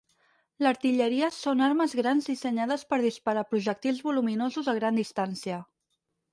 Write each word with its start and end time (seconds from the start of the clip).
L'"artilleria" 0.67 1.29
són 1.35 1.61
armes 1.65 1.93
grans 1.99 2.31
dissenyades 2.31 2.87
per 2.95 3.01
disparar 3.05 3.45
projectils 3.53 4.03
voluminosos 4.09 4.73
a 4.75 4.79
gran 4.83 5.01
distància. 5.05 5.65